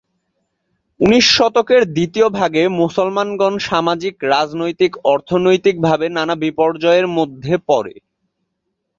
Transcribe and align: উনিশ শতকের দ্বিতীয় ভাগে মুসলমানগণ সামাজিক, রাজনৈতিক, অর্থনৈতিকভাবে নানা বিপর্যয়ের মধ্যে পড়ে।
উনিশ 0.99 1.25
শতকের 1.37 1.81
দ্বিতীয় 1.93 2.27
ভাগে 2.29 2.63
মুসলমানগণ 2.81 3.53
সামাজিক, 3.67 4.15
রাজনৈতিক, 4.31 4.91
অর্থনৈতিকভাবে 5.05 6.05
নানা 6.09 6.35
বিপর্যয়ের 6.43 7.07
মধ্যে 7.17 7.53
পড়ে। 7.69 7.93